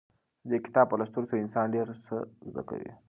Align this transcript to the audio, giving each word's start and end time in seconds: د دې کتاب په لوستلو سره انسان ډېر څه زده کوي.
د 0.47 0.47
دې 0.51 0.57
کتاب 0.65 0.85
په 0.89 0.95
لوستلو 0.99 1.29
سره 1.29 1.43
انسان 1.43 1.65
ډېر 1.75 1.87
څه 2.07 2.15
زده 2.51 2.63
کوي. 2.69 2.91